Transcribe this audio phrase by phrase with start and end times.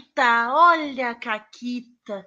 [0.00, 2.26] Caquita, olha a Caquita.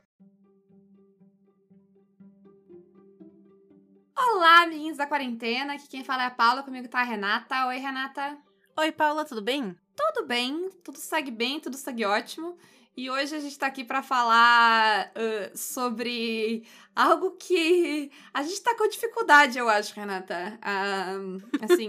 [4.15, 5.73] Olá, amiguinhos da quarentena.
[5.73, 7.65] Aqui quem fala é a Paula, comigo tá a Renata.
[7.67, 8.37] Oi, Renata.
[8.77, 9.75] Oi, Paula, tudo bem?
[9.95, 12.57] Tudo bem, tudo segue bem, tudo segue ótimo.
[12.95, 18.75] E hoje a gente tá aqui para falar uh, sobre algo que a gente tá
[18.77, 20.59] com dificuldade, eu acho, Renata.
[20.61, 21.87] Uh, assim.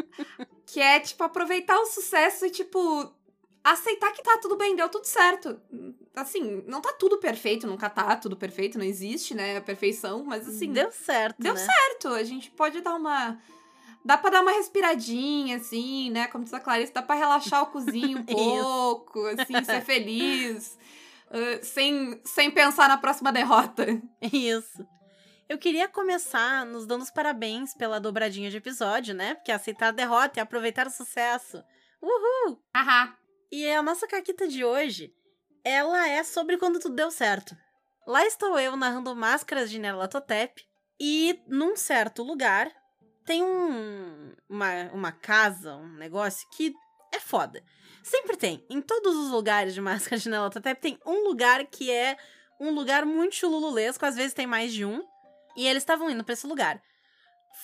[0.64, 3.12] que é, tipo, aproveitar o sucesso e, tipo,
[3.64, 5.58] aceitar que tá tudo bem, deu tudo certo.
[6.14, 10.46] Assim, não tá tudo perfeito, nunca tá tudo perfeito, não existe, né, a perfeição, mas
[10.46, 10.70] assim.
[10.70, 11.40] Deu certo.
[11.40, 11.60] Deu né?
[11.60, 12.08] certo.
[12.08, 13.38] A gente pode dar uma
[14.04, 16.26] dá pra dar uma respiradinha, assim, né?
[16.26, 20.78] Como diz a Clarice, dá pra relaxar o cozinho um pouco, assim, ser feliz.
[21.30, 23.86] Uh, sem, sem pensar na próxima derrota.
[24.20, 24.86] Isso.
[25.48, 29.34] Eu queria começar nos dando os parabéns pela dobradinha de episódio, né?
[29.34, 31.62] Porque aceitar a derrota e aproveitar o sucesso.
[32.00, 32.62] Uhul!
[32.76, 33.23] Aham.
[33.56, 35.14] E a nossa caquita de hoje,
[35.62, 37.56] ela é sobre quando tudo deu certo.
[38.04, 40.66] Lá estou eu narrando Máscaras de Nerlatotep
[40.98, 42.68] e num certo lugar
[43.24, 46.74] tem um, uma, uma casa, um negócio que
[47.12, 47.62] é foda.
[48.02, 48.66] Sempre tem.
[48.68, 52.16] Em todos os lugares de Máscara de Nerlatotep tem um lugar que é
[52.60, 55.00] um lugar muito chulululesco, às vezes tem mais de um.
[55.56, 56.82] E eles estavam indo para esse lugar.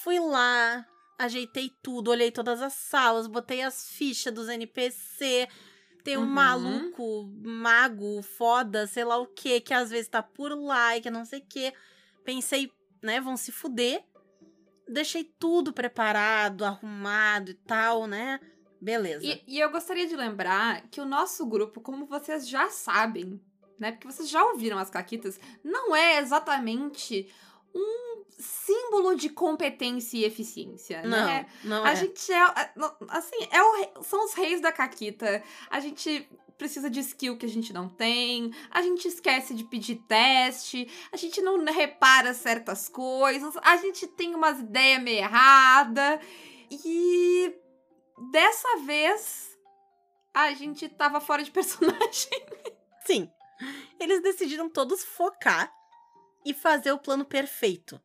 [0.05, 0.86] Fui lá,
[1.18, 5.48] ajeitei tudo, olhei todas as salas, botei as fichas dos NPC.
[6.04, 6.26] Tem um Uhum.
[6.26, 11.10] maluco, mago, foda, sei lá o que, que às vezes tá por lá e que
[11.10, 11.72] não sei o que.
[12.24, 12.70] Pensei,
[13.02, 14.02] né, vão se fuder.
[14.88, 18.40] Deixei tudo preparado, arrumado e tal, né?
[18.80, 19.24] Beleza.
[19.24, 23.40] E, e eu gostaria de lembrar que o nosso grupo, como vocês já sabem,
[23.78, 23.92] né?
[23.92, 27.32] Porque vocês já ouviram as caquitas, não é exatamente
[27.74, 28.09] um
[28.41, 31.46] símbolo de competência e eficiência, não, né?
[31.62, 31.96] não A é.
[31.96, 32.42] gente é.
[33.08, 35.42] Assim, é o são os reis da Caquita.
[35.70, 36.28] A gente
[36.61, 38.52] precisa de skill que a gente não tem.
[38.70, 40.88] A gente esquece de pedir teste.
[41.11, 43.56] A gente não repara certas coisas.
[43.62, 46.20] A gente tem umas ideias meio erradas.
[46.70, 47.55] E
[48.30, 49.58] dessa vez
[50.34, 52.46] a gente tava fora de personagem.
[53.07, 53.30] Sim.
[53.98, 55.72] Eles decidiram todos focar
[56.45, 58.01] e fazer o plano perfeito.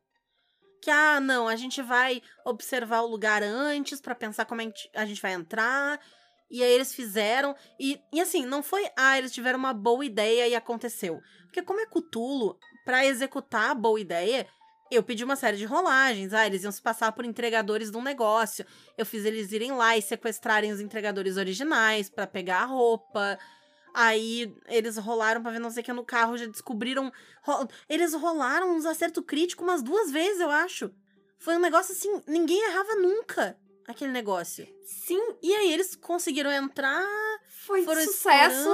[0.86, 4.60] Que, ah, não, a gente vai observar o lugar antes pra pensar como
[4.94, 6.00] a gente, vai entrar.
[6.48, 7.56] E aí eles fizeram.
[7.76, 11.20] E, e assim, não foi, ah, eles tiveram uma boa ideia e aconteceu.
[11.42, 14.46] Porque como é Cutulo, pra executar a boa ideia,
[14.88, 16.32] eu pedi uma série de rolagens.
[16.32, 18.64] Ah, eles iam se passar por entregadores de um negócio.
[18.96, 23.40] Eu fiz eles irem lá e sequestrarem os entregadores originais pra pegar a roupa.
[23.98, 27.10] Aí eles rolaram pra ver não sei o que no carro, já descobriram.
[27.42, 30.90] ro- Eles rolaram uns acertos críticos umas duas vezes, eu acho.
[31.38, 33.56] Foi um negócio assim, ninguém errava nunca
[33.88, 34.68] aquele negócio.
[34.84, 37.06] Sim, E aí eles conseguiram entrar,
[37.48, 38.68] foi foram sucesso.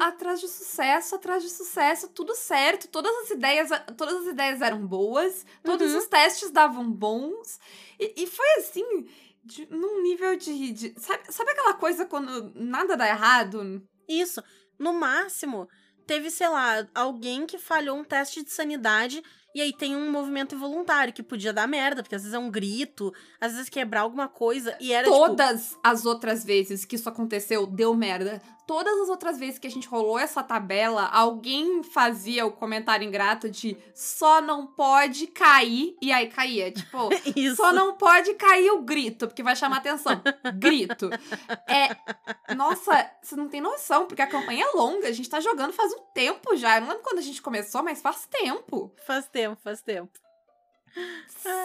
[0.00, 2.86] atrás de sucesso, atrás de sucesso, tudo certo.
[2.86, 5.98] Todas as ideias, todas as ideias eram boas, todos Uhum.
[5.98, 7.58] os testes davam bons.
[7.98, 9.08] E, e foi assim,
[9.42, 10.70] de- num nível de.
[10.72, 13.82] de- sabe, sabe aquela coisa quando nada dá errado?
[14.08, 14.42] Isso.
[14.78, 15.68] No máximo,
[16.06, 19.22] teve, sei lá, alguém que falhou um teste de sanidade
[19.54, 22.50] e aí tem um movimento involuntário que podia dar merda, porque às vezes é um
[22.50, 25.16] grito, às vezes quebrar alguma coisa e era tipo.
[25.16, 28.40] Todas as outras vezes que isso aconteceu, deu merda.
[28.68, 33.48] Todas as outras vezes que a gente rolou essa tabela, alguém fazia o comentário ingrato
[33.48, 36.70] de só não pode cair, e aí caía.
[36.70, 37.56] Tipo, Isso.
[37.56, 40.20] Só não pode cair o grito, porque vai chamar atenção.
[40.58, 41.08] Grito.
[41.66, 42.54] É.
[42.54, 45.08] Nossa, você não tem noção, porque a campanha é longa.
[45.08, 46.76] A gente tá jogando faz um tempo já.
[46.76, 48.92] Eu não lembro quando a gente começou, mas faz tempo.
[49.06, 50.18] Faz tempo, faz tempo.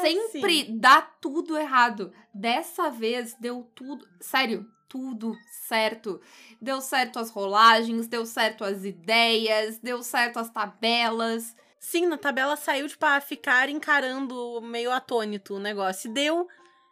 [0.01, 2.13] Sempre dá tudo errado.
[2.33, 4.07] Dessa vez deu tudo.
[4.19, 5.35] Sério, tudo
[5.67, 6.21] certo.
[6.61, 11.55] Deu certo as rolagens, deu certo as ideias, deu certo as tabelas.
[11.79, 16.13] Sim, na tabela saiu, tipo, a ficar encarando meio atônito o negócio.
[16.13, 16.47] Deu.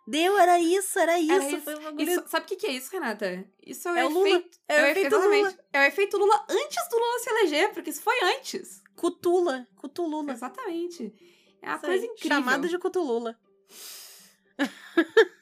[0.07, 1.31] Deu, era isso, era isso.
[1.31, 1.61] Era isso.
[1.61, 2.09] Foi um bagulho.
[2.09, 3.45] Isso- sabe o que, que é isso, Renata?
[3.63, 4.29] Isso é o É o Lula.
[4.29, 4.57] efeito.
[4.67, 5.43] É o efe- efeito exatamente.
[5.43, 5.59] Lula.
[5.71, 8.81] É o efeito Lula antes do Lula se eleger, porque isso foi antes.
[8.95, 9.67] Cutula.
[9.75, 10.33] Cutulula.
[10.33, 11.13] Exatamente.
[11.61, 12.37] É uma Isso coisa aí, incrível.
[12.39, 13.39] Chamada de cutulula.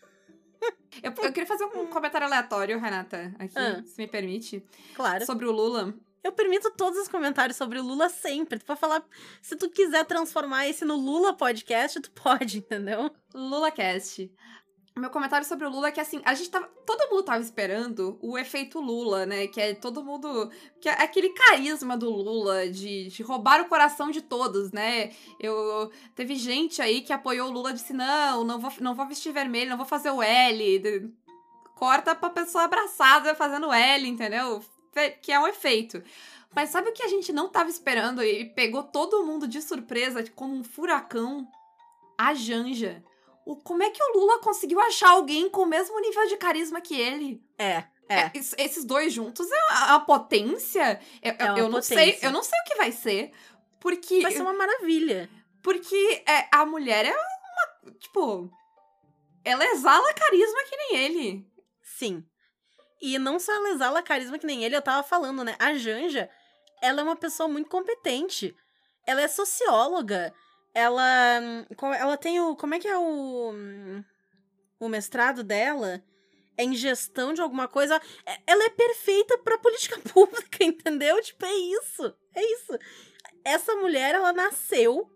[1.04, 3.82] Eu, eu queria fazer um comentário aleatório, Renata, aqui, Ah.
[3.86, 4.64] se me permite,
[4.96, 5.26] Claro.
[5.26, 5.94] sobre o Lula.
[6.24, 8.60] Eu permito todos os comentários sobre o Lula sempre.
[8.60, 9.02] Tu pode falar.
[9.42, 13.10] Se tu quiser transformar esse no Lula Podcast, tu pode, entendeu?
[13.34, 14.30] LulaCast.
[15.00, 16.68] Meu comentário sobre o Lula é que, assim, a gente tava.
[16.86, 19.48] Todo mundo tava esperando o efeito Lula, né?
[19.48, 20.52] Que é todo mundo.
[20.80, 25.12] Que é aquele carisma do Lula de, de roubar o coração de todos, né?
[25.40, 25.92] Eu.
[26.16, 29.70] Teve gente aí que apoiou o Lula disse: não, não vou, não vou vestir vermelho,
[29.70, 31.12] não vou fazer o L.
[31.76, 34.62] Corta pra pessoa abraçada fazendo L, entendeu?
[35.22, 36.04] que é um efeito.
[36.54, 40.24] Mas sabe o que a gente não tava esperando e pegou todo mundo de surpresa,
[40.36, 41.48] como um furacão?
[42.18, 43.04] A Janja.
[43.46, 46.82] O, como é que o Lula conseguiu achar alguém com o mesmo nível de carisma
[46.82, 47.42] que ele?
[47.58, 48.32] É, é.
[48.36, 51.00] Es- Esses dois juntos é uma potência.
[51.22, 52.26] Eu, É uma eu não sei, potência.
[52.28, 53.32] eu não sei o que vai ser.
[53.80, 55.30] Porque, Vai ser uma maravilha.
[55.64, 57.94] porque é, a mulher é uma.
[58.00, 58.52] Tipo.
[59.44, 61.48] Ela exala carisma que nem ele.
[61.82, 62.24] Sim.
[63.02, 65.56] E não só ela exala carisma que nem ele, eu tava falando, né?
[65.58, 66.30] A Janja,
[66.82, 68.54] ela é uma pessoa muito competente.
[69.08, 70.34] Ela é socióloga.
[70.74, 71.40] Ela.
[71.42, 72.56] hum, Ela tem o.
[72.56, 73.52] Como é que é o.
[73.54, 74.04] hum,
[74.80, 76.02] O mestrado dela?
[76.58, 78.02] É em gestão de alguma coisa.
[78.26, 81.22] É- Ela é perfeita pra política pública, entendeu?
[81.22, 82.14] Tipo, é isso.
[82.36, 82.78] É isso.
[83.46, 85.10] Essa mulher, ela nasceu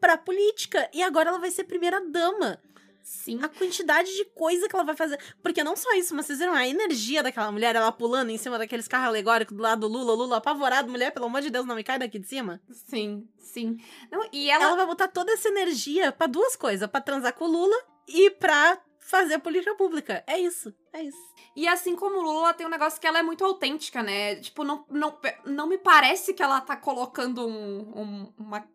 [0.00, 0.88] pra política.
[0.92, 2.60] E agora ela vai ser primeira-dama
[3.02, 3.38] Sim.
[3.42, 5.18] a quantidade de coisa que ela vai fazer.
[5.42, 8.58] Porque não só isso, mas vocês viram a energia daquela mulher, ela pulando em cima
[8.58, 11.74] daqueles carros alegóricos do lado do Lula, Lula apavorado, mulher, pelo amor de Deus, não
[11.76, 12.60] me cai daqui de cima.
[12.70, 13.76] Sim, sim.
[14.10, 14.76] Não, e Ela, ela.
[14.76, 17.76] vai botar toda essa energia pra duas coisas, pra transar com o Lula
[18.08, 20.22] e pra fazer política pública.
[20.26, 21.18] É isso, é isso.
[21.56, 24.36] E assim como o Lula, tem um negócio que ela é muito autêntica, né?
[24.36, 28.68] Tipo, não, não, não me parece que ela tá colocando um, um, uma,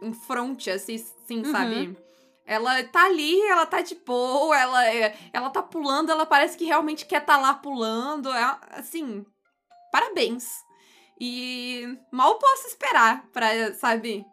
[0.00, 1.52] um front, assim, sim, Uhum.
[1.52, 1.96] sabe?
[2.44, 6.64] Ela tá ali, ela tá de boa, ela, é- ela tá pulando, ela parece que
[6.64, 8.32] realmente quer tá lá pulando.
[8.32, 9.24] É, assim,
[9.92, 10.50] parabéns.
[11.20, 14.26] E mal posso esperar pra, sabe,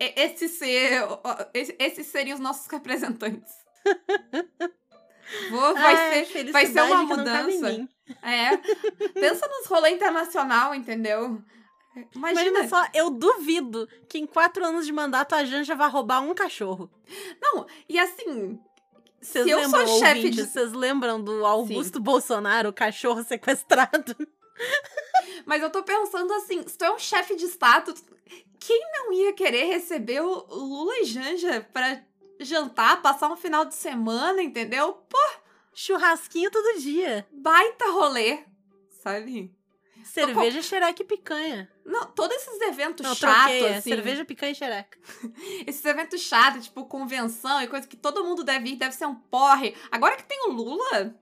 [0.00, 1.02] esse ser,
[1.54, 3.52] esse- esses serem os nossos representantes.
[5.50, 7.88] Vou, vai Ai, ser, vai ser uma mudança.
[8.22, 8.56] É.
[9.12, 11.40] Pensa nos rolê internacional, entendeu?
[12.14, 12.48] Imagina.
[12.50, 16.34] Imagina só, eu duvido que em quatro anos de mandato a Janja vai roubar um
[16.34, 16.90] cachorro.
[17.40, 18.58] Não, e assim.
[19.20, 20.44] Vocês se eu lembram, sou chefe de.
[20.44, 24.14] Vocês lembram do Augusto Bolsonaro, o cachorro sequestrado?
[25.44, 27.94] Mas eu tô pensando assim: se tu é um chefe de Estado,
[28.60, 32.00] quem não ia querer receber o Lula e Janja pra
[32.40, 34.92] jantar, passar um final de semana, entendeu?
[35.08, 35.18] Pô,
[35.74, 37.26] Churrasquinho todo dia.
[37.32, 38.44] baita rolê,
[39.02, 39.52] sabe?
[40.04, 41.70] Cerveja, xereca e picanha.
[41.84, 43.90] Não, todos esses eventos Não, chatos, troquei, é assim.
[43.90, 44.98] cerveja, picanha e xereca.
[45.66, 49.14] Esses eventos chatos, tipo convenção e coisa que todo mundo deve ir, deve ser um
[49.14, 49.74] porre.
[49.90, 51.14] Agora que tem o Lula,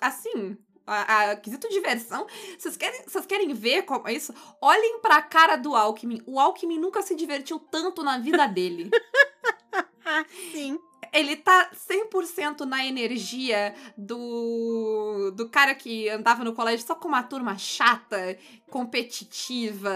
[0.00, 2.26] assim, a, a quesito diversão,
[2.58, 4.34] vocês querem, vocês querem ver como é isso?
[4.60, 6.22] Olhem pra cara do Alckmin.
[6.26, 8.90] O Alckmin nunca se divertiu tanto na vida dele.
[10.52, 10.78] Sim.
[11.12, 17.22] Ele tá 100% na energia do, do cara que andava no colégio só com uma
[17.22, 18.38] turma chata,
[18.70, 19.92] competitiva,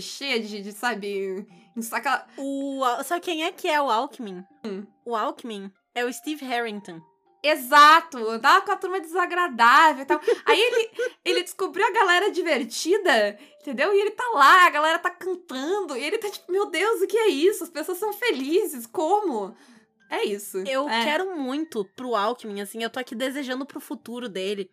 [0.00, 1.46] cheia de, de sabe,
[1.92, 4.44] aquela, O, sabe quem é que é o Alckmin?
[4.64, 4.86] Hum.
[5.06, 7.00] O Alckmin é o Steve Harrington.
[7.42, 10.20] Exato, andava com a turma desagradável e tal.
[10.44, 10.90] Aí ele,
[11.24, 13.94] ele descobriu a galera divertida, entendeu?
[13.94, 17.06] E ele tá lá, a galera tá cantando, e ele tá tipo, meu Deus, o
[17.06, 17.62] que é isso?
[17.62, 19.56] As pessoas são felizes, como?
[20.10, 20.58] É isso.
[20.66, 21.04] Eu é.
[21.04, 24.70] quero muito pro Alckmin, assim, eu tô aqui desejando pro futuro dele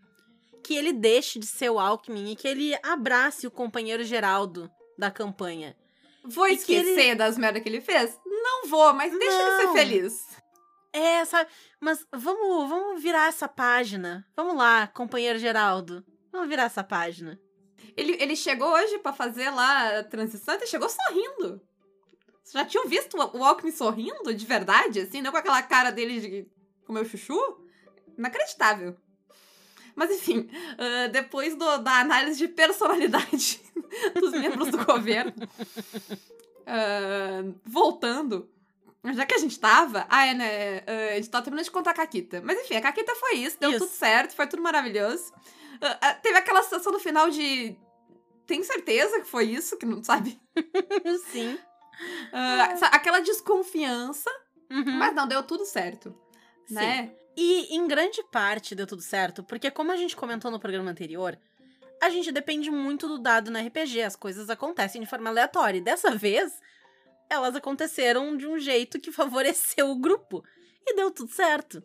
[0.63, 5.11] que ele deixe de ser o Alckmin e que ele abrace o companheiro Geraldo da
[5.11, 5.75] campanha.
[6.23, 8.19] Vou e que ele- esquecer das merdas que ele fez?
[8.25, 9.73] Não vou, mas deixa ele ser Não.
[9.73, 10.25] feliz.
[10.91, 11.49] É, sabe?
[11.79, 14.25] Mas vamos, vamos virar essa página.
[14.35, 16.03] Vamos lá, companheiro Geraldo.
[16.31, 17.39] Vamos virar essa página.
[17.95, 21.61] Ele, ele chegou hoje pra fazer lá a transição, ele chegou sorrindo.
[22.45, 25.19] Vocês já tinham visto o o Alckmin sorrindo de verdade, assim?
[25.21, 26.47] Não com aquela cara dele de
[26.85, 27.39] comer chuchu?
[28.15, 28.95] Inacreditável.
[29.95, 30.47] Mas enfim,
[30.77, 33.59] ah, depois do- da análise de personalidade
[34.19, 35.33] dos membros do governo,
[36.67, 38.49] ah, voltando,
[39.13, 40.05] já que a gente tava.
[40.09, 40.77] Ah, é, né?
[40.85, 42.41] ah, a gente tava terminando de contar a Caquita.
[42.43, 43.79] Mas enfim, a Caquita foi isso, deu Isso.
[43.79, 45.33] tudo certo, foi tudo maravilhoso.
[45.81, 47.75] Ah, teve aquela sensação no final de.
[48.45, 49.75] Tem certeza que foi isso?
[49.77, 50.39] Que não sabe?
[51.31, 51.57] Sim.
[52.77, 54.29] Sa- aquela desconfiança,
[54.69, 54.91] Uhum.
[54.97, 56.15] mas não, deu tudo certo.
[56.67, 56.75] Sim.
[56.75, 57.11] Né?
[57.37, 61.37] E em grande parte deu tudo certo, porque como a gente comentou no programa anterior,
[62.01, 65.77] a gente depende muito do dado no RPG, as coisas acontecem de forma aleatória.
[65.77, 66.51] E dessa vez,
[67.29, 70.43] elas aconteceram de um jeito que favoreceu o grupo.
[70.87, 71.83] E deu tudo certo.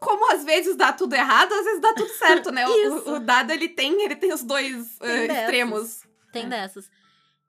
[0.00, 2.66] Como às vezes dá tudo errado, às vezes dá tudo certo, né?
[2.66, 5.36] O- o, dado ele tem, ele tem os dois Tem dessas.
[5.42, 6.02] extremos.
[6.32, 6.48] Tem É.
[6.48, 6.90] dessas.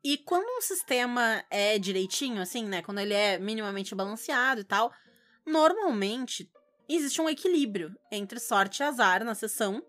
[0.03, 2.81] E quando um sistema é direitinho, assim, né?
[2.81, 4.91] Quando ele é minimamente balanceado e tal,
[5.45, 6.49] normalmente
[6.89, 9.81] existe um equilíbrio entre sorte e azar na sessão.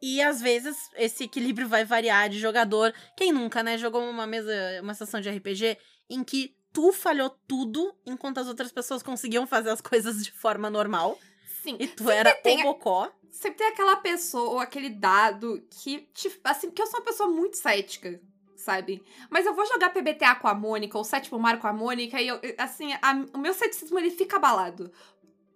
[0.00, 2.94] E às vezes esse equilíbrio vai variar de jogador.
[3.16, 3.76] Quem nunca, né?
[3.78, 5.76] Jogou uma mesa, uma sessão de RPG
[6.08, 10.68] em que tu falhou tudo enquanto as outras pessoas conseguiam fazer as coisas de forma
[10.70, 11.18] normal.
[11.62, 11.76] Sim.
[11.80, 13.10] E tu era tem- o bocó.
[13.30, 17.28] Sempre tem aquela pessoa ou aquele dado que, te- assim, porque eu sou uma pessoa
[17.28, 18.20] muito cética,
[18.66, 19.00] sabe?
[19.30, 22.26] Mas eu vou jogar PBTA com a Mônica, ou Sétimo Mar com a Mônica, e
[22.28, 24.92] eu, assim, a- o meu ceticismo ele fica abalado.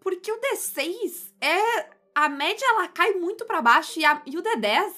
[0.01, 1.99] Porque o D6 é.
[2.13, 4.93] A média ela cai muito pra baixo e, a- e o D10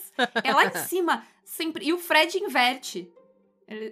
[0.45, 1.85] é lá em cima, sempre.
[1.87, 3.11] E o Fred inverte.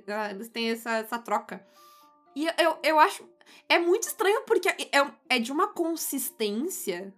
[0.08, 1.64] Ah, Eles têm essa, essa troca.
[2.36, 3.26] E eu- eu, acho.
[3.68, 7.12] É muito estranho porque é, é- é de uma consistência,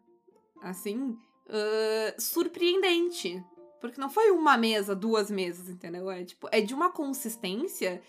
[0.62, 1.16] assim,
[1.48, 3.42] ah, surpreendente.
[3.82, 6.10] Porque não foi uma mesa, duas mesas, entendeu?
[6.10, 8.00] É, tipo, é de uma consistência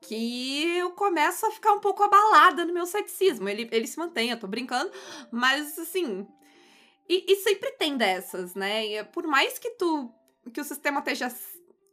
[0.00, 3.48] que eu começo a ficar um pouco abalada no meu ceticismo.
[3.48, 4.90] Ele, ele se mantém, eu tô brincando,
[5.30, 6.26] mas assim.
[7.08, 8.86] E, e sempre tem dessas, né?
[8.86, 10.10] E, por mais que tu.
[10.52, 11.32] que o sistema esteja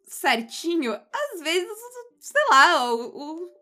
[0.08, 1.78] certinho, às vezes,
[2.20, 3.00] sei lá, o,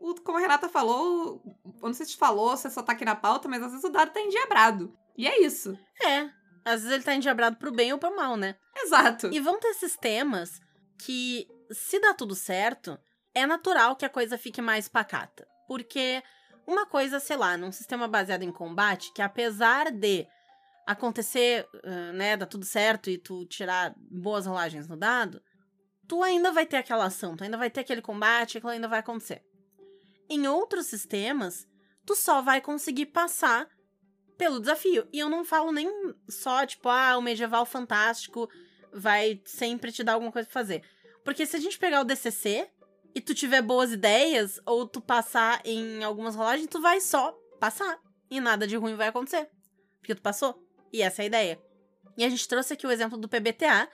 [0.01, 2.91] o, o- como a Renata falou, eu não sei se te falou, se só tá
[2.93, 4.93] aqui na pauta, mas às vezes o dado tá endiabrado.
[5.17, 5.77] E é isso.
[6.03, 6.29] É.
[6.65, 8.55] Às vezes ele tá endiabrado pro bem ou pro mal, né?
[8.75, 9.27] Exato.
[9.33, 10.61] E vão ter sistemas
[10.97, 12.97] que, se dá tudo certo,
[13.33, 15.47] é natural que a coisa fique mais pacata.
[15.67, 16.23] Porque
[16.65, 20.25] uma coisa, sei lá, num sistema baseado em combate, que apesar de
[20.85, 21.67] acontecer,
[22.13, 25.41] né, dar tudo certo e tu tirar boas rolagens no dado,
[26.07, 28.99] tu ainda vai ter aquela ação, tu ainda vai ter aquele combate, aquilo ainda vai
[28.99, 29.41] acontecer.
[30.29, 31.67] Em outros sistemas,
[32.05, 33.67] tu só vai conseguir passar
[34.37, 35.07] pelo desafio.
[35.11, 35.89] E eu não falo nem
[36.27, 38.49] só, tipo, ah, o medieval fantástico
[38.91, 40.83] vai sempre te dar alguma coisa pra fazer.
[41.23, 42.69] Porque se a gente pegar o DCC
[43.15, 47.99] e tu tiver boas ideias, ou tu passar em algumas rolagens, tu vai só passar.
[48.29, 49.49] E nada de ruim vai acontecer.
[49.99, 50.61] Porque tu passou.
[50.91, 51.61] E essa é a ideia.
[52.17, 53.87] E a gente trouxe aqui o exemplo do PBTA,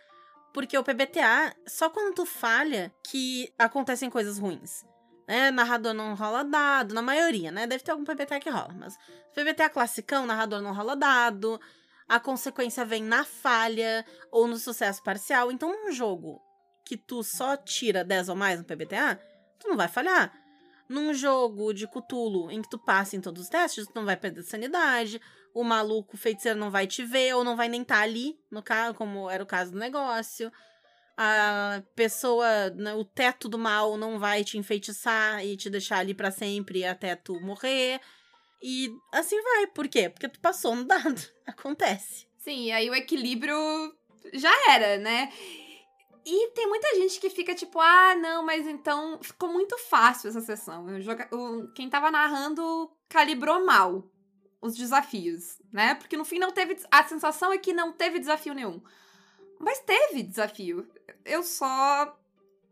[0.53, 4.83] porque o PBTA, só quando tu falha que acontecem coisas ruins.
[5.29, 5.51] Né?
[5.51, 7.67] Narrador não rola dado, na maioria, né?
[7.67, 8.97] Deve ter algum PBTA que rola, mas
[9.35, 11.61] PBTA classicão, narrador não rola dado,
[12.07, 15.51] a consequência vem na falha ou no sucesso parcial.
[15.51, 16.41] Então, num jogo
[16.83, 19.19] que tu só tira 10 ou mais no PBTA,
[19.59, 20.33] tu não vai falhar.
[20.89, 24.17] Num jogo de Cthulhu em que tu passa em todos os testes, tu não vai
[24.17, 25.21] perder sanidade,
[25.53, 28.95] o maluco feiticeiro não vai te ver ou não vai nem estar ali, no caso,
[28.95, 30.51] como era o caso do negócio.
[31.21, 36.13] A pessoa, né, o teto do mal não vai te enfeitiçar e te deixar ali
[36.13, 37.99] pra sempre até tu morrer.
[38.63, 39.67] E assim vai.
[39.67, 40.09] Por quê?
[40.09, 41.21] Porque tu passou no dado.
[41.45, 42.25] Acontece.
[42.37, 43.53] Sim, aí o equilíbrio
[44.33, 45.29] já era, né?
[46.25, 50.39] E tem muita gente que fica tipo, ah, não, mas então ficou muito fácil essa
[50.39, 50.85] sessão.
[51.33, 51.67] O...
[51.73, 54.09] Quem tava narrando calibrou mal
[54.61, 55.95] os desafios, né?
[55.95, 56.77] Porque no fim não teve.
[56.89, 58.81] A sensação é que não teve desafio nenhum.
[59.59, 60.87] Mas teve desafio.
[61.25, 62.17] Eu só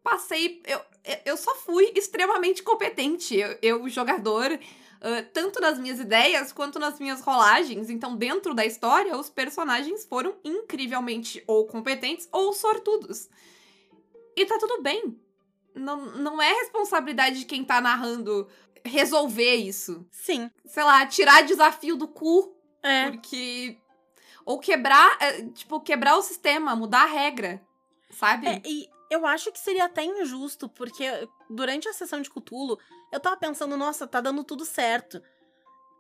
[0.04, 0.62] passei.
[0.66, 0.80] Eu,
[1.26, 3.36] eu só fui extremamente competente.
[3.36, 7.90] Eu, eu jogador, uh, tanto nas minhas ideias quanto nas minhas rolagens.
[7.90, 13.30] Então, dentro da história, os personagens foram incrivelmente ou competentes ou sortudos.
[14.36, 15.20] E tá tudo bem.
[15.76, 18.48] Não, não é responsabilidade de quem tá narrando
[18.84, 20.06] resolver isso.
[20.12, 20.50] Sim.
[20.66, 22.56] Sei lá, tirar desafio do cu.
[22.82, 23.12] É.
[23.12, 23.78] Porque.
[24.46, 27.62] Ou quebrar, é, tipo, quebrar o sistema, mudar a regra.
[28.10, 28.48] Sabe?
[28.48, 31.06] É, e eu acho que seria até injusto, porque
[31.50, 32.78] durante a sessão de Cthulhu,
[33.12, 35.22] eu tava pensando, nossa, tá dando tudo certo.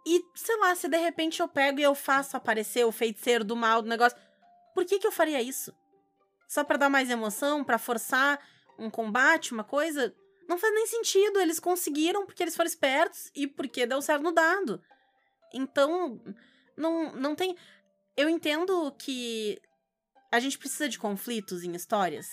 [0.05, 3.55] E, sei lá, se de repente eu pego e eu faço aparecer o feiticeiro do
[3.55, 4.17] mal do negócio,
[4.73, 5.73] por que que eu faria isso?
[6.47, 8.39] Só pra dar mais emoção, pra forçar
[8.79, 10.15] um combate, uma coisa?
[10.47, 11.39] Não faz nem sentido.
[11.39, 14.81] Eles conseguiram porque eles foram espertos e porque deu certo no dado.
[15.53, 16.21] Então,
[16.77, 17.57] não, não tem.
[18.15, 19.61] Eu entendo que
[20.31, 22.27] a gente precisa de conflitos em histórias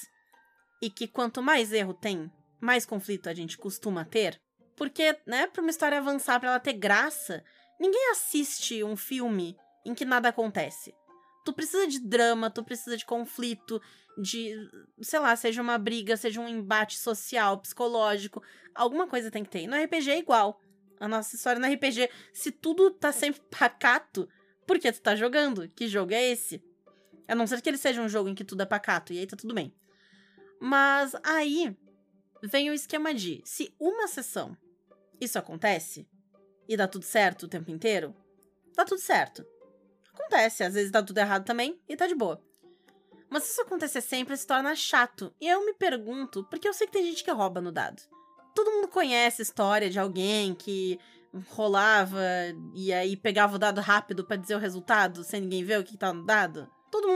[0.83, 4.41] e que quanto mais erro tem, mais conflito a gente costuma ter.
[4.77, 7.45] Porque, né, pra uma história avançar, pra ela ter graça,
[7.79, 10.95] ninguém assiste um filme em que nada acontece.
[11.45, 13.81] Tu precisa de drama, tu precisa de conflito,
[14.19, 14.57] de,
[15.03, 18.43] sei lá, seja uma briga, seja um embate social, psicológico,
[18.75, 19.61] alguma coisa tem que ter.
[19.61, 20.61] E no RPG é igual.
[20.99, 24.29] A nossa história no RPG, se tudo tá sempre pacato,
[24.67, 25.69] por que tu tá jogando?
[25.69, 26.63] Que jogo é esse?
[27.27, 29.27] A não ser que ele seja um jogo em que tudo é pacato, e aí
[29.27, 29.75] tá tudo bem.
[30.61, 31.77] Mas aí
[32.43, 34.57] vem o esquema de: se uma sessão
[35.21, 36.07] isso acontece
[36.69, 38.15] e dá tudo certo o tempo inteiro,
[38.75, 39.45] dá tudo certo.
[40.13, 42.43] Acontece, às vezes dá tudo errado também e tá de boa.
[43.29, 45.35] Mas se isso acontecer sempre, se torna chato.
[45.41, 48.01] E eu me pergunto, porque eu sei que tem gente que rouba no dado.
[48.55, 51.01] Todo mundo conhece a história de alguém que
[51.49, 52.23] rolava
[52.75, 55.97] e aí pegava o dado rápido para dizer o resultado sem ninguém ver o que
[55.97, 56.71] tá no dado.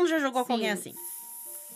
[0.08, 0.94] Mundo já jogou com alguém assim.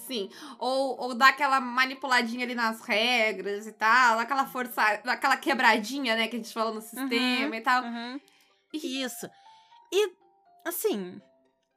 [0.07, 0.31] Sim.
[0.59, 6.29] Ou, ou dá aquela manipuladinha ali nas regras e tal, aquela força, aquela quebradinha, né,
[6.29, 7.85] que a gente falou no sistema Uhum, e tal.
[7.85, 8.21] Uhum.
[8.73, 9.29] Isso.
[9.93, 10.13] E,
[10.67, 11.21] assim,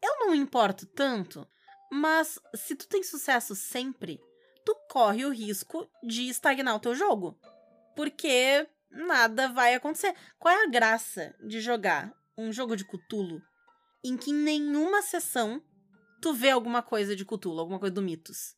[0.01, 1.47] eu não importo tanto,
[1.91, 4.19] mas se tu tem sucesso sempre,
[4.65, 7.38] tu corre o risco de estagnar o teu jogo.
[7.95, 10.13] Porque nada vai acontecer.
[10.39, 13.41] Qual é a graça de jogar um jogo de Cthulhu
[14.03, 15.62] em que em nenhuma sessão
[16.25, 18.55] tu vê alguma coisa de Cthulhu, alguma coisa do mitos?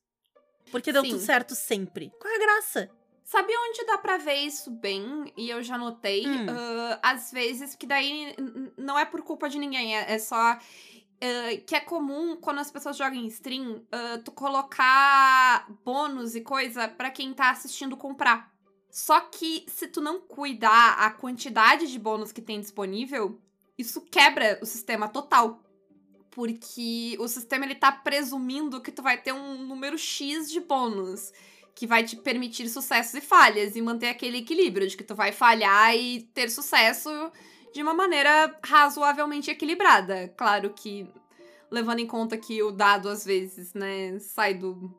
[0.72, 1.10] Porque deu Sim.
[1.10, 2.14] tudo certo sempre.
[2.18, 2.90] Qual é a graça?
[3.26, 5.34] Sabe onde dá pra ver isso bem?
[5.36, 6.26] E eu já notei.
[6.26, 6.46] Hum.
[6.50, 8.34] ah, às vezes, que daí
[8.78, 10.38] não é por culpa de ninguém, é, é só.
[10.38, 10.60] ah,
[11.66, 16.88] que é comum quando as pessoas jogam em stream, ah, tu colocar bônus e coisa
[16.88, 18.50] pra quem tá assistindo comprar.
[18.90, 23.42] Só que se tu não cuidar a quantidade de bônus que tem disponível,
[23.78, 25.67] isso quebra o sistema total.
[26.38, 31.34] Porque o sistema ele tá presumindo que tu vai ter um número X de bônus
[31.74, 35.32] que vai te permitir sucessos e falhas e manter aquele equilíbrio de que tu vai
[35.32, 37.10] falhar e ter sucesso
[37.74, 40.32] de uma maneira razoavelmente equilibrada.
[40.38, 41.12] Claro que
[41.72, 44.96] levando em conta que o dado às vezes, né, sai do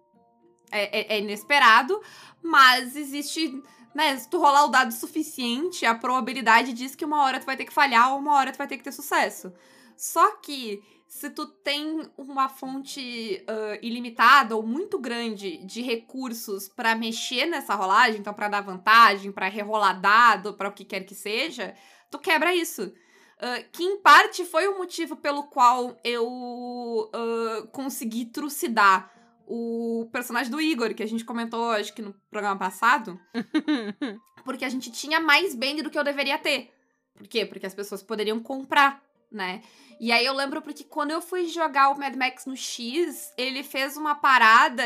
[0.72, 2.02] é, é- é inesperado,
[2.42, 3.62] mas existe,
[3.94, 7.56] né, se tu rolar o dado suficiente, a probabilidade diz que uma hora tu vai
[7.56, 9.52] ter que falhar ou uma hora tu vai ter que ter sucesso.
[9.96, 16.94] Só que se tu tem uma fonte ah, ilimitada ou muito grande de recursos pra
[16.94, 21.14] mexer nessa rolagem, então pra dar vantagem, pra rerolar dado, pra o que quer que
[21.14, 21.74] seja,
[22.10, 22.92] tu quebra isso.
[23.40, 29.10] Ah, que em parte foi o motivo pelo qual eu ah, consegui trucidar
[29.46, 33.18] o personagem do Igor, que a gente comentou, acho que no programa passado,
[34.44, 36.70] porque a gente tinha mais bang do que eu deveria ter.
[37.14, 37.46] Por quê?
[37.46, 39.62] Porque as pessoas poderiam comprar, né?
[40.00, 43.62] E aí eu lembro porque quando eu fui jogar o Mad Max no X, ele
[43.64, 44.82] fez uma parada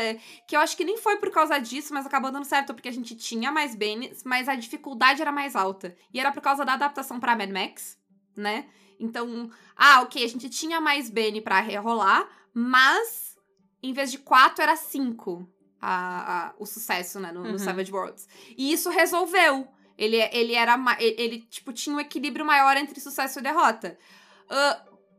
[0.47, 2.93] que eu acho que nem foi por causa disso, mas acabou dando certo porque a
[2.93, 5.95] gente tinha mais bens, mas a dificuldade era mais alta.
[6.13, 7.97] E era por causa da adaptação pra Mad Max,
[8.35, 8.65] né?
[8.99, 13.35] Então, ah, ok, a gente tinha mais Bane pra rerolar, mas
[13.81, 15.47] em vez de 4 era 5
[15.79, 17.57] a, a- o sucesso, né, no, no Uhum.
[17.59, 18.27] Savage Worlds.
[18.57, 19.67] E isso resolveu.
[19.97, 20.75] Ele, ele era.
[20.99, 23.97] ele, tipo, tinha um equilíbrio maior entre sucesso e derrota.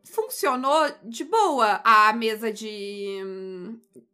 [0.04, 3.18] Funcionou de boa a mesa de.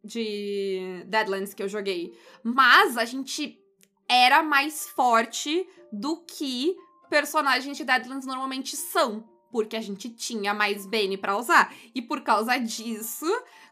[0.03, 2.17] de Deadlands que eu joguei.
[2.43, 3.59] Mas a gente
[4.07, 6.75] era mais forte do que
[7.09, 9.23] personagens de Deadlands normalmente são.
[9.51, 11.73] Porque a gente tinha mais Bane pra usar.
[11.93, 13.25] E por causa disso,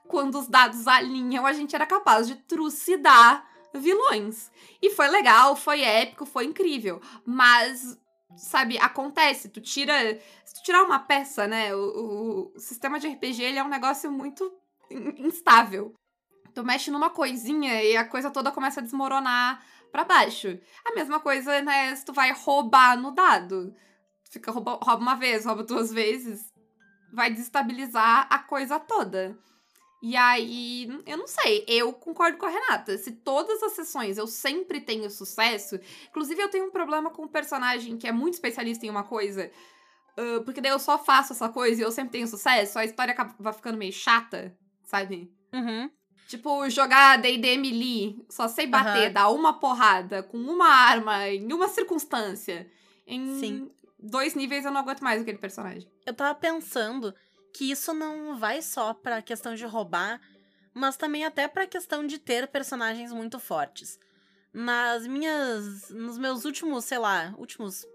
[0.07, 4.51] quando os dados alinham, a gente era capaz de trucidar vilões.
[4.81, 7.01] E foi legal, foi épico, foi incrível.
[7.25, 7.97] Mas,
[8.37, 9.49] sabe, acontece.
[9.49, 9.93] Tu tira.
[10.45, 11.73] Se tu tirar uma peça, né?
[11.75, 14.51] O, o sistema de RPG ele é um negócio muito
[14.91, 15.93] in- instável.
[16.53, 20.59] Tu mexe numa coisinha e a coisa toda começa a desmoronar pra baixo.
[20.85, 21.95] A mesma coisa, né?
[21.95, 23.73] Se tu vai roubar no dado.
[24.31, 26.51] Fica rouba, rouba uma vez, rouba duas vezes.
[27.13, 29.37] Vai desestabilizar a coisa toda.
[30.01, 32.97] E aí, eu não sei, eu concordo com a Renata.
[32.97, 37.27] Se todas as sessões eu sempre tenho sucesso, inclusive eu tenho um problema com um
[37.27, 39.51] personagem que é muito especialista em uma coisa,
[40.19, 43.13] ah, porque daí eu só faço essa coisa e eu sempre tenho sucesso, a história
[43.13, 45.31] acaba ficando meio chata, sabe?
[45.53, 45.89] Uhum.
[46.27, 49.13] Tipo, jogar D&D melee, só sei bater, Aham.
[49.13, 52.69] dar uma porrada com uma arma em uma circunstância.
[53.07, 53.71] Em Sim.
[53.97, 55.89] dois níveis eu não aguento mais aquele personagem.
[56.05, 57.15] Eu tava pensando
[57.53, 60.21] que isso não vai só pra questão de roubar,
[60.73, 63.99] mas também até pra questão de ter personagens muito fortes.
[64.53, 65.89] Nas minhas.
[65.89, 67.85] Nos meus últimos, sei lá, últimos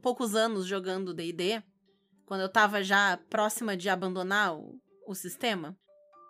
[0.00, 1.62] poucos anos jogando DD,
[2.26, 5.76] quando eu tava já próxima de abandonar o, o sistema,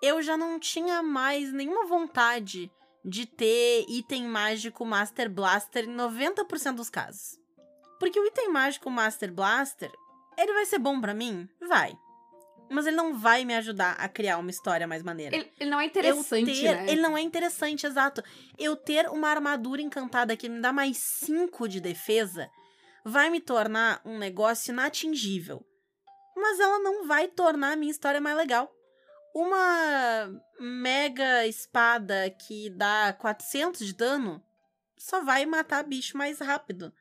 [0.03, 2.71] eu já não tinha mais nenhuma vontade
[3.05, 7.39] de ter item mágico Master Blaster em 90% dos casos.
[7.99, 9.91] Porque o item mágico Master Blaster,
[10.37, 11.49] ele vai ser bom pra mim?
[11.61, 11.97] Vai.
[12.73, 15.37] Mas ele não vai me ajudar a criar uma história mais maneira.
[15.37, 16.87] Ele, ele não é interessante, ter, né?
[16.89, 18.23] Ele não é interessante, exato.
[18.59, 22.51] Eu ter uma armadura encantada que me dá mais 5 de defesa
[23.05, 25.65] vai me tornar um negócio inatingível.
[26.35, 28.73] Mas ela não vai tornar a minha história mais legal.
[29.35, 34.43] Uma mega espada que dá 400 de dano
[34.97, 36.93] só vai matar bicho mais rápido.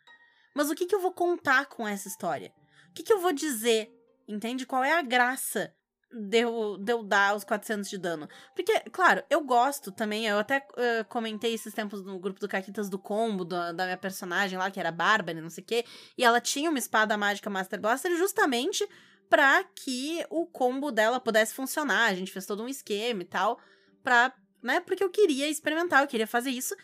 [0.54, 2.54] Mas o que, que eu vou contar com essa história?
[2.90, 3.90] O que, que eu vou dizer?
[4.32, 4.66] Entende?
[4.66, 5.74] Qual é a graça
[6.14, 8.28] de eu, dar os 400 de dano?
[8.56, 10.26] Porque, claro, eu gosto também.
[10.26, 13.98] Eu até eh, comentei esses tempos no grupo do Caquitas do combo da, da minha
[13.98, 15.86] personagem lá, que era Bárbara, e não sei o quê.
[16.18, 18.88] E ela tinha uma espada mágica Master Blaster justamente
[19.30, 22.10] pra que o combo dela pudesse funcionar.
[22.10, 23.60] A gente fez todo um esquema e tal.
[24.04, 24.80] Pra, né?
[24.80, 26.76] Porque eu queria experimentar, eu queria fazer isso.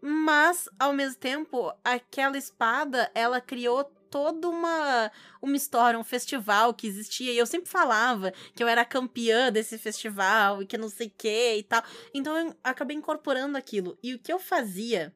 [0.00, 6.86] Mas, ao mesmo tempo, aquela espada, ela criou toda uma, uma história, um festival que
[6.86, 7.32] existia.
[7.32, 11.12] E eu sempre falava que eu era campeã desse festival e que não sei o
[11.16, 11.82] que e tal.
[12.14, 13.98] Então eu acabei incorporando aquilo.
[14.02, 15.14] E o que eu fazia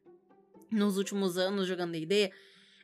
[0.70, 2.32] nos últimos anos jogando D&D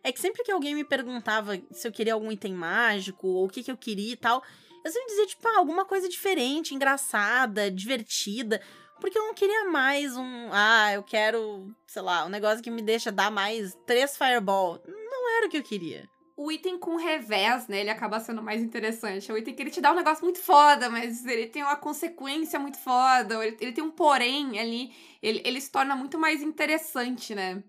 [0.03, 3.49] é que sempre que alguém me perguntava se eu queria algum item mágico ou o
[3.49, 4.43] que, que eu queria e tal,
[4.85, 8.61] eu sempre dizia, tipo, ah, alguma coisa diferente, engraçada, divertida.
[9.01, 10.49] Porque eu não queria mais um.
[10.53, 14.81] Ah, eu quero, sei lá, um negócio que me deixa dar mais três fireball.
[15.27, 16.09] Não era o que eu queria.
[16.37, 17.81] O item com revés, né?
[17.81, 19.29] Ele acaba sendo mais interessante.
[19.29, 21.75] É o item que ele te dá um negócio muito foda, mas ele tem uma
[21.75, 23.45] consequência muito foda.
[23.45, 24.93] Ele, ele tem um porém ali.
[25.21, 27.61] Ele, ele se torna muito mais interessante, né?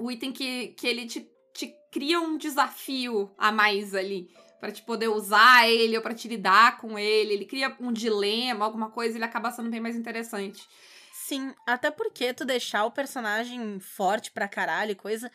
[0.00, 4.82] O item que, que ele te, te cria um desafio a mais ali para te
[4.82, 7.34] poder usar ele ou para te lidar com ele.
[7.34, 10.66] Ele cria um dilema, alguma coisa, ele acaba sendo bem mais interessante.
[11.12, 15.30] Sim, até porque tu deixar o personagem forte pra caralho e coisa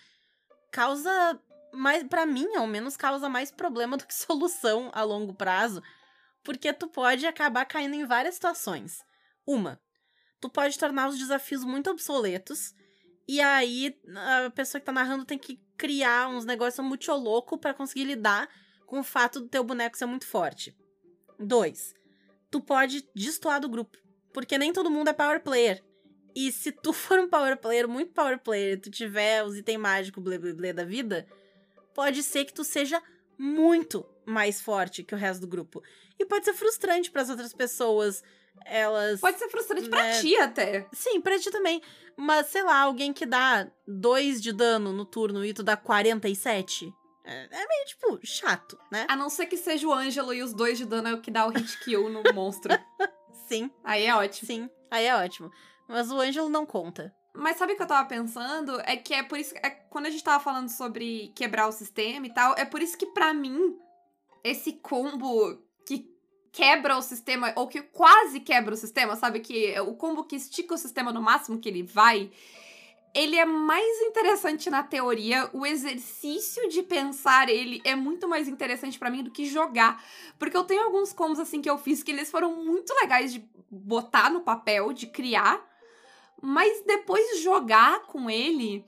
[0.75, 1.39] causa
[1.75, 5.81] mais para mim, ao menos causa mais problema do que solução a longo prazo,
[6.43, 9.03] porque tu pode acabar caindo em várias situações.
[9.45, 9.79] Uma,
[10.39, 12.73] tu pode tornar os desafios muito obsoletos.
[13.27, 13.97] E aí,
[14.45, 18.47] a pessoa que tá narrando tem que criar uns negócios muito louco para conseguir lidar
[18.85, 20.75] com o fato do teu boneco ser muito forte.
[21.39, 21.93] Dois,
[22.51, 23.97] tu pode destoar do grupo,
[24.31, 25.83] porque nem todo mundo é power player.
[26.35, 29.79] E se tu for um power player, muito power player, e tu tiver os itens
[29.79, 31.25] mágicos blé blé blé da vida,
[31.95, 33.01] pode ser que tu seja
[33.39, 35.81] muito mais forte que o resto do grupo.
[36.19, 38.21] E pode ser frustrante para as outras pessoas.
[38.65, 39.19] Elas.
[39.19, 39.89] Pode ser frustrante né?
[39.89, 40.87] pra ti até.
[40.93, 41.81] Sim, pra ti também.
[42.17, 46.93] Mas, sei lá, alguém que dá 2 de dano no turno e tu dá 47.
[47.25, 49.05] É, é meio, tipo, chato, né?
[49.09, 51.31] A não ser que seja o Ângelo e os dois de dano é o que
[51.31, 52.73] dá o hit kill no monstro.
[53.47, 54.47] Sim, Aí é ótimo.
[54.47, 54.69] sim.
[54.91, 55.51] Aí é ótimo.
[55.87, 57.13] Mas o Ângelo não conta.
[57.35, 58.79] Mas sabe o que eu tava pensando?
[58.85, 59.53] É que é por isso.
[59.57, 62.97] É, quando a gente tava falando sobre quebrar o sistema e tal, é por isso
[62.97, 63.77] que pra mim,
[64.43, 66.09] esse combo que
[66.51, 69.41] quebra o sistema, ou que quase quebra o sistema, sabe?
[69.41, 72.31] Que é o combo que estica o sistema no máximo que ele vai.
[73.13, 78.99] Ele é mais interessante na teoria, o exercício de pensar ele é muito mais interessante
[78.99, 80.03] pra mim do que jogar.
[80.37, 83.45] Porque eu tenho alguns combos assim que eu fiz que eles foram muito legais de
[83.71, 85.65] botar no papel, de criar,
[86.41, 88.85] mas depois jogar com ele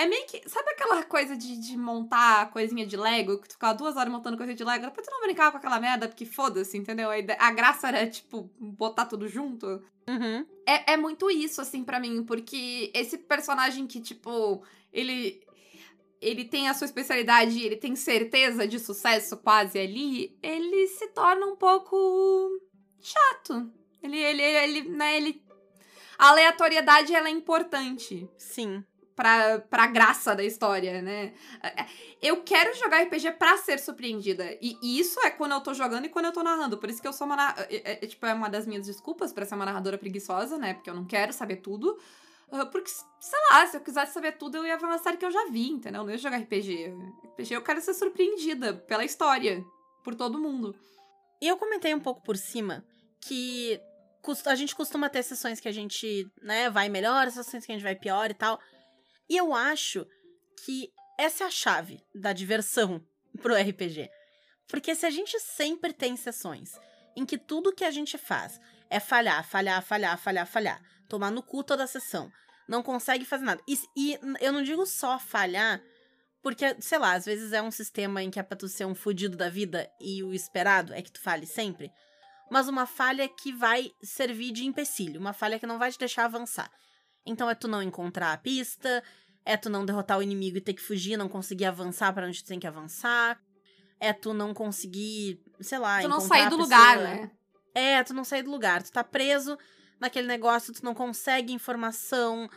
[0.00, 0.48] é meio que.
[0.48, 3.38] Sabe aquela coisa de, de montar coisinha de Lego?
[3.38, 5.78] Que tu ficava duas horas montando coisa de Lego, depois tu não brincava com aquela
[5.78, 7.10] merda, porque foda-se, entendeu?
[7.38, 9.66] A, graça era, tipo, botar tudo junto.
[10.08, 10.46] Uhum.
[10.66, 15.42] É, é muito isso, assim, pra mim, porque esse personagem que, tipo, ele.
[16.18, 21.46] Ele tem a sua especialidade, ele tem certeza de sucesso quase ali, ele se torna
[21.46, 22.60] um pouco
[23.00, 23.72] chato.
[24.02, 25.42] Ele, ele, ele, né, ele.
[26.20, 28.84] A aleatoriedade, ela é importante Sim.
[29.16, 31.32] pra, pra graça da história, né?
[32.20, 34.56] Eu quero jogar RPG pra ser surpreendida.
[34.60, 36.76] E isso é quando eu tô jogando e quando eu tô narrando.
[36.78, 37.36] Por isso que eu sou uma.
[37.36, 40.74] na- É, é, tipo, é uma das minhas desculpas pra ser uma narradora preguiçosa, né?
[40.74, 41.98] Porque eu não quero saber tudo.
[42.52, 45.24] Ah, Porque, sei lá, se eu quisesse saber tudo, eu ia ver uma série que
[45.24, 46.00] eu já vi, entendeu?
[46.00, 46.92] Eu não ia jogar RPG.
[47.28, 49.64] RPG eu quero ser surpreendida pela história.
[50.02, 50.74] Por todo mundo.
[51.40, 52.84] E eu comentei um pouco por cima
[53.20, 53.80] que
[54.46, 57.84] a gente costuma ter sessões que a gente, né, vai melhor, sessões que a gente
[57.84, 58.60] vai pior e tal.
[59.28, 60.06] E eu acho
[60.64, 63.04] que essa é a chave da diversão
[63.40, 64.10] pro RPG.
[64.66, 66.78] Porque se a gente sempre tem sessões
[67.16, 71.42] em que tudo que a gente faz é falhar, falhar, falhar, falhar, falhar, tomar no
[71.42, 72.30] cu toda a sessão,
[72.68, 73.62] não consegue fazer nada.
[73.66, 75.82] E, e eu não digo só falhar,
[76.42, 78.94] porque, sei lá, às vezes é um sistema em que é pra tu ser um
[78.94, 81.92] fudido da vida e o esperado é que tu fale sempre.
[82.50, 86.24] Mas uma falha que vai servir de empecilho, uma falha que não vai te deixar
[86.24, 86.70] avançar.
[87.24, 89.02] Então é tu não encontrar a pista,
[89.44, 92.42] é tu não derrotar o inimigo e ter que fugir, não conseguir avançar pra onde
[92.42, 93.40] tu tem que avançar.
[94.00, 97.30] É tu não conseguir, sei lá, tu não sair do lugar, né?
[97.74, 98.82] É, tu não sair do lugar.
[98.82, 99.56] Tu tá preso
[100.00, 102.48] naquele negócio, tu não consegue informação,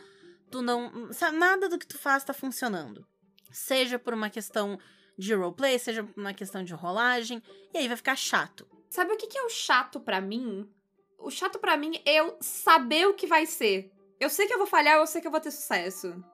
[0.50, 1.12] tu não.
[1.12, 3.06] Sabe, nada do que tu faz tá funcionando.
[3.52, 4.78] Seja por uma questão
[5.16, 8.66] de roleplay, seja por uma questão de rolagem, e aí vai ficar chato.
[8.94, 10.70] Sabe o que, que é o chato pra mim?
[11.18, 13.90] O chato pra mim é eu saber o que vai ser.
[14.20, 16.24] Eu sei que eu vou falhar, eu sei que eu vou ter sucesso.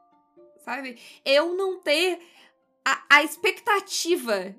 [0.63, 1.01] Sabe?
[1.25, 2.21] Eu não ter
[2.85, 4.55] a, a expectativa.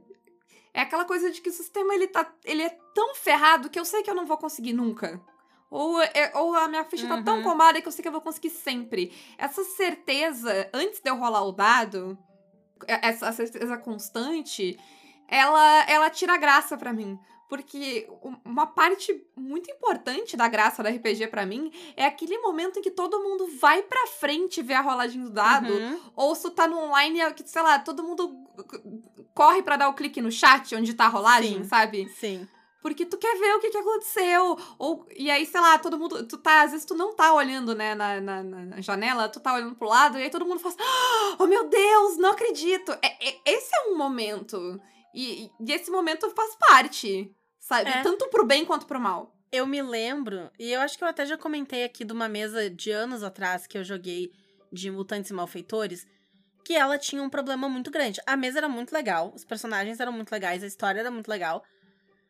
[0.73, 3.85] É aquela coisa de que o sistema ele tá, ele é tão ferrado que eu
[3.85, 5.21] sei que eu não vou conseguir nunca.
[5.69, 7.43] Ou, é- ou a minha ficha tá tão Uhum.
[7.43, 9.13] comada que eu sei que eu vou conseguir sempre.
[9.37, 12.17] Essa certeza, antes de eu rolar o dado,
[12.87, 14.75] essa, essa certeza constante,
[15.27, 17.19] ela, ela tira graça pra mim.
[17.51, 18.07] Porque
[18.45, 22.89] uma parte muito importante da graça do RPG pra mim é aquele momento em que
[22.89, 25.67] todo mundo vai pra frente ver a rolagem do dado.
[25.73, 25.99] Uhum.
[26.15, 28.33] Ou se tu tá no online, é que, sei lá, todo mundo
[29.35, 31.63] corre pra dar o clique no chat onde tá a rolagem, Sim.
[31.65, 32.07] sabe?
[32.17, 32.47] Sim.
[32.81, 34.57] Porque tu quer ver o que, que aconteceu.
[34.79, 36.25] Ou, e aí, sei lá, todo mundo.
[36.25, 39.53] Tu tá, às vezes tu não tá olhando, né, na, na, na janela, tu tá
[39.55, 42.93] olhando pro lado, e aí todo mundo fala assim, oh meu Deus, não acredito.
[43.01, 44.79] É, é- esse é um momento.
[45.13, 47.35] E- e esse momento faz parte,
[47.71, 47.89] sabe?
[47.89, 48.01] É.
[48.01, 49.33] Tanto pro bem quanto pro mal.
[49.51, 52.69] Eu me lembro, e eu acho que eu até já comentei aqui de uma mesa
[52.69, 54.31] de anos atrás que eu joguei
[54.71, 56.07] de Mutantes e Malfeitores,
[56.63, 58.21] que ela tinha um problema muito grande.
[58.25, 61.63] A mesa era muito legal, os personagens eram muito legais, a história era muito legal,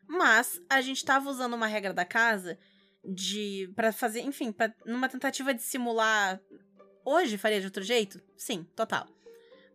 [0.08, 2.58] mas a gente tava usando uma regra da casa
[3.04, 6.39] de para fazer, enfim, pra, numa tentativa de simular
[7.06, 8.21] hoje faria de outro jeito?
[8.36, 9.08] Sim, total.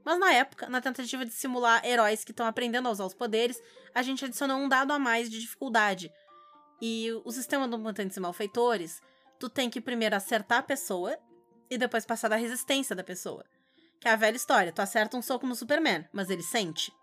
[0.07, 3.61] Mas na época, na tentativa de simular heróis que estão aprendendo a usar os poderes,
[3.92, 6.12] a gente adicionou um dado a mais de dificuldade.
[6.81, 9.03] E o sistema do Mutantes e Malfeitores,
[9.37, 11.19] tu tem que primeiro acertar a pessoa
[11.69, 13.45] e depois passar da resistência da pessoa.
[14.01, 16.92] Que é a velha história, tu acerta um soco no Superman, mas ele sente.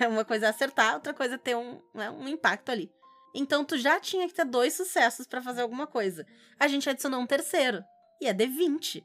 [0.00, 2.90] É, uma coisa é acertar, outra coisa é ter um, né, um impacto ali.
[3.34, 6.26] Então tu já tinha que ter dois sucessos pra fazer alguma coisa.
[6.58, 7.82] A gente adicionou um terceiro,
[8.20, 9.04] e é D20.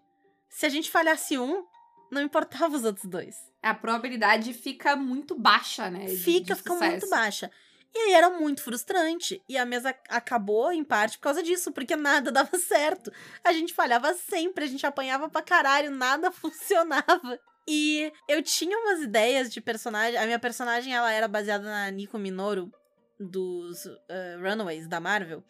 [0.50, 1.64] Se a gente falhasse um,
[2.12, 3.36] não importava os outros dois.
[3.64, 6.06] A probabilidade fica muito baixa, né?
[6.06, 7.50] de- Fica, de fica muito baixa.
[7.94, 9.42] E aí era muito frustrante.
[9.50, 13.12] E a mesa acabou, em parte, por causa disso, porque nada dava certo.
[13.44, 17.40] A gente falhava sempre, a gente apanhava pra caralho, nada funcionava.
[17.68, 20.18] E eu tinha umas ideias de personagem.
[20.18, 22.72] A minha personagem, ela era baseada na Nico Minoru,
[23.20, 25.44] dos eh, Runaways da Marvel.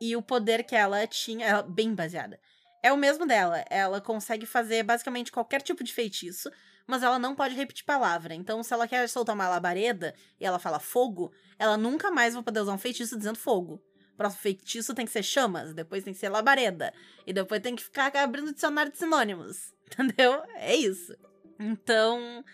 [0.00, 2.38] E o poder que ela tinha, ela bem baseada.
[2.82, 3.64] É o mesmo dela.
[3.70, 6.50] Ela consegue fazer basicamente qualquer tipo de feitiço,
[6.86, 8.34] mas ela não pode repetir palavra.
[8.34, 12.42] Então, se ela quer soltar uma labareda e ela fala fogo, ela nunca mais vai
[12.42, 13.82] poder usar um feitiço dizendo fogo.
[14.14, 16.92] O próximo feitiço tem que ser chamas, depois tem que ser labareda.
[17.26, 19.74] E depois tem que ficar abrindo dicionário de sinônimos.
[19.86, 20.42] Entendeu?
[20.56, 21.16] É isso.
[21.58, 22.44] Então,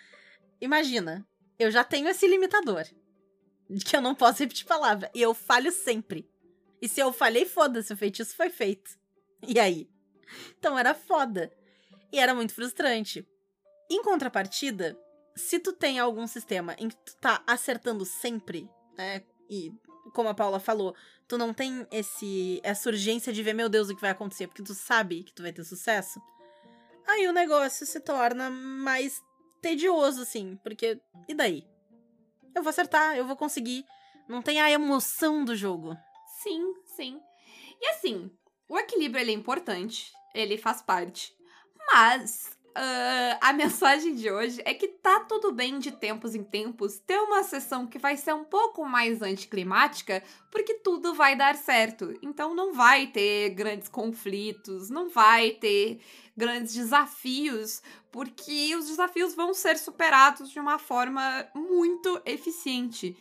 [0.61, 1.27] imagina.
[1.59, 2.85] Eu já tenho esse limitador.
[3.71, 5.11] De que eu não posso repetir palavra.
[5.15, 6.29] E eu falho sempre.
[6.83, 8.91] E se eu falhei, foda-se, o feitiço foi feito.
[9.47, 9.89] E aí?
[10.59, 11.53] Então era foda.
[12.13, 13.27] E era muito frustrante.
[13.91, 14.99] Em contrapartida,
[15.37, 19.23] se tu tem algum sistema em que tu tá acertando sempre, né?
[19.51, 19.73] E
[20.13, 20.95] como a Paula falou,
[21.27, 24.63] tu não tem esse essa urgência de ver, meu Deus, o que vai acontecer, porque
[24.63, 26.21] tu sabe que tu vai ter sucesso.
[27.07, 29.21] Aí o negócio se torna mais
[29.61, 31.01] tedioso, assim, porque.
[31.29, 31.67] E daí?
[32.55, 33.85] Eu vou acertar, eu vou conseguir.
[34.29, 35.97] Não tem a emoção do jogo.
[36.43, 37.21] Sim, sim.
[37.81, 38.31] E assim,
[38.69, 41.35] o equilíbrio é importante, ele faz parte.
[41.91, 46.99] Mas ah, a mensagem de hoje é que tá tudo bem de tempos em tempos
[46.99, 52.19] ter uma sessão que vai ser um pouco mais anticlimática, porque tudo vai dar certo.
[52.21, 56.01] Então não vai ter grandes conflitos, não vai ter
[56.37, 63.17] grandes desafios, porque os desafios vão ser superados de uma forma muito eficiente.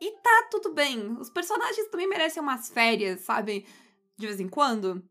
[0.00, 1.16] E tá tudo bem.
[1.20, 3.66] Os personagens também merecem umas férias, sabe?
[4.18, 5.02] De vez em quando.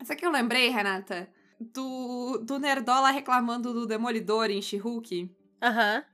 [0.00, 1.28] Isso aqui eu lembrei, Renata,
[1.60, 5.28] do, do Nerdola reclamando do Demolidor em She-Hulk.
[5.60, 6.04] Aham.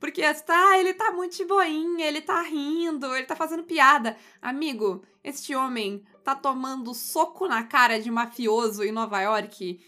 [0.00, 4.16] Porque tá, ele tá muito de boinha, ele tá rindo, ele tá fazendo piada.
[4.40, 9.78] Amigo, este homem tá tomando soco na cara de mafioso em Nova York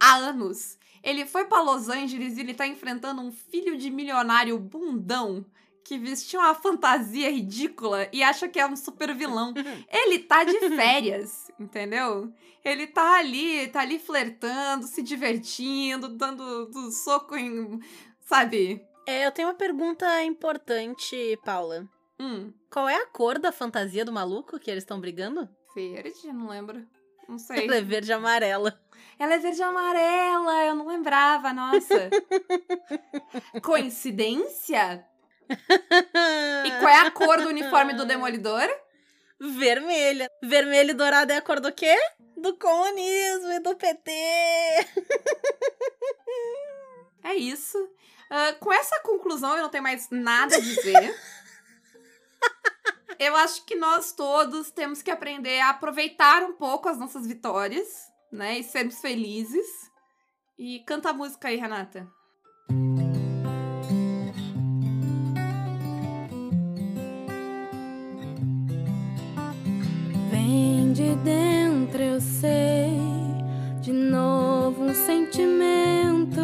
[0.00, 0.78] há anos.
[1.02, 5.44] Ele foi pra Los Angeles e ele tá enfrentando um filho de milionário bundão
[5.84, 9.52] que vestiu uma fantasia ridícula e acha que é um super vilão.
[9.92, 12.32] Ele tá de férias, entendeu?
[12.64, 17.78] Ele tá ali, tá ali flertando, se divertindo, dando do soco em.
[18.20, 18.82] Sabe?
[19.06, 21.86] É, eu tenho uma pergunta importante, Paula.
[22.18, 22.52] Hum.
[22.70, 25.46] Qual é a cor da fantasia do maluco que eles estão brigando?
[25.74, 26.86] Verde, não lembro.
[27.28, 27.66] Não sei.
[27.66, 28.80] Ela é verde e amarela.
[29.18, 32.08] Ela é verde e amarela, eu não lembrava, nossa.
[33.62, 35.06] Coincidência?
[35.48, 38.68] E qual é a cor do uniforme do Demolidor?
[39.40, 40.28] Vermelha.
[40.42, 41.96] Vermelho e dourado é a cor do quê?
[42.36, 44.10] Do comunismo e do PT.
[47.22, 47.78] É isso.
[48.30, 51.18] Ah, com essa conclusão, eu não tenho mais nada a dizer.
[53.18, 57.88] eu acho que nós todos temos que aprender a aproveitar um pouco as nossas vitórias,
[58.30, 58.58] né?
[58.58, 59.66] E sermos felizes.
[60.58, 62.06] E canta a música aí, Renata.
[71.94, 72.98] Dentro, eu sei,
[73.80, 76.40] de novo um sentimento.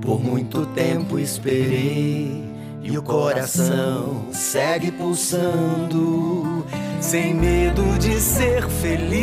[0.00, 2.44] Por muito tempo esperei
[2.82, 6.64] e o coração segue pulsando,
[7.00, 9.18] sem medo de ser feliz.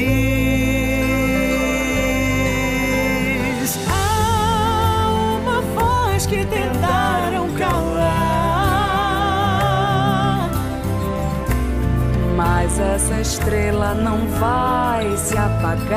[3.90, 6.95] Há uma voz que tentaram
[12.96, 15.92] essa estrela não vai se apagar.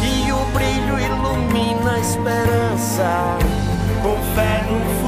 [0.00, 3.36] E o brilho ilumina a esperança.
[4.00, 5.01] Com fé no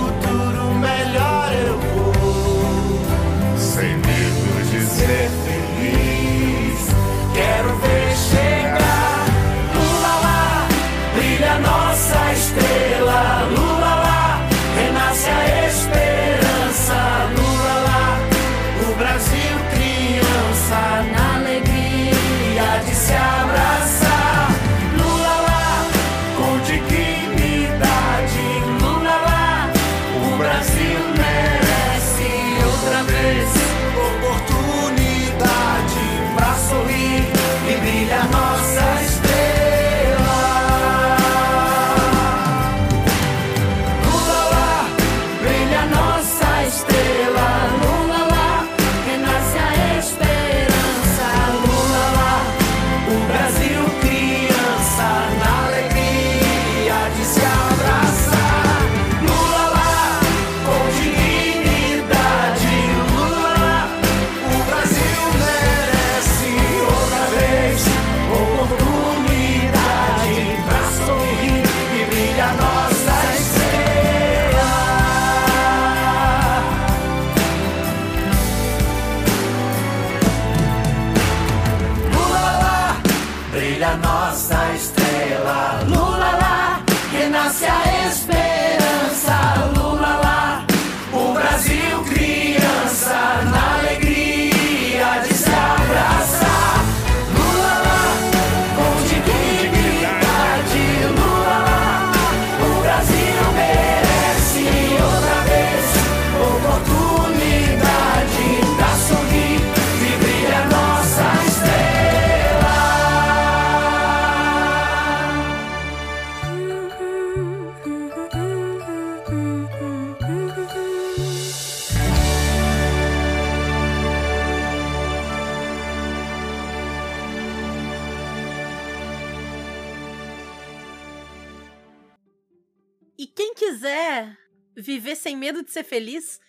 [135.15, 136.41] viver sem medo de ser feliz,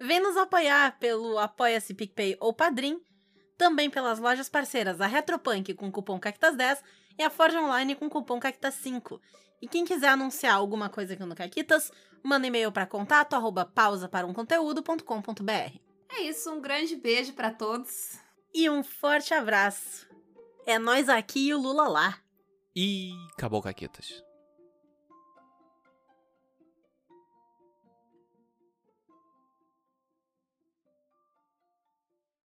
[0.00, 3.00] vem nos apoiar pelo Apoia-se PicPay ou Padrim,
[3.56, 6.82] também pelas lojas parceiras, a Retropunk com cupom Cactas10
[7.18, 9.20] e a Forge Online com cupom Cactas5.
[9.62, 14.08] E quem quiser anunciar alguma coisa aqui no Caquitas, manda e-mail para contato arroba pausa
[14.08, 15.78] para um conteúdo.com.br.
[16.10, 18.18] É isso, um grande beijo pra todos.
[18.52, 20.06] E um forte abraço.
[20.66, 22.18] É nós aqui e o Lula lá.
[22.74, 24.23] E acabou, Caquetas.